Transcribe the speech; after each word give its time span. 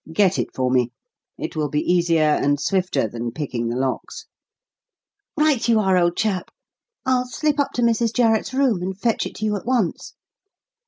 Get 0.11 0.39
it 0.39 0.47
for 0.55 0.71
me. 0.71 0.89
It 1.37 1.55
will 1.55 1.69
be 1.69 1.81
easier 1.93 2.23
and 2.41 2.59
swifter 2.59 3.07
than 3.07 3.31
picking 3.33 3.67
the 3.67 3.75
locks." 3.75 4.25
"Right 5.37 5.67
you 5.69 5.79
are, 5.79 5.95
old 5.95 6.17
chap. 6.17 6.49
I'll 7.05 7.27
slip 7.27 7.59
up 7.59 7.69
to 7.73 7.83
Mrs. 7.83 8.11
Jarret's 8.11 8.51
room 8.51 8.81
and 8.81 8.99
fetch 8.99 9.27
it 9.27 9.35
to 9.35 9.45
you 9.45 9.55
at 9.55 9.65
once." 9.67 10.15